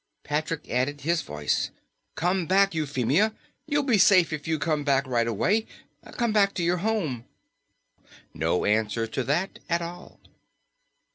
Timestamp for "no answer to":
8.33-9.23